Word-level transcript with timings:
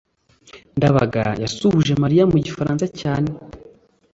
ndabaga 0.77 1.23
yasuhuje 1.43 1.93
mariya 2.03 2.23
mu 2.31 2.37
gifaransa 2.45 2.85
cyane 2.99 3.29